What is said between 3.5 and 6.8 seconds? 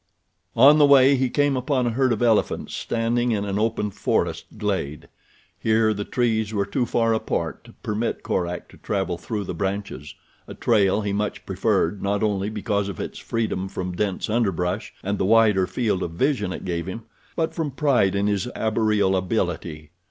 open forest glade. Here the trees were